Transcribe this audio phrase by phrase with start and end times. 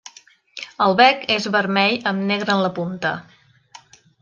[0.85, 3.15] El bec és vermell amb negre en la punta.